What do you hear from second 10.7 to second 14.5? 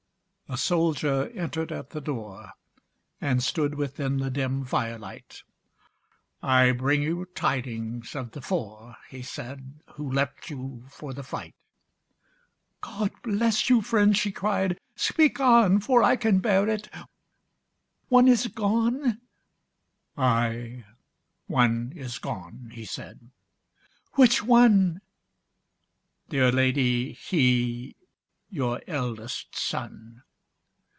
for the fight." "God bless you, friend," she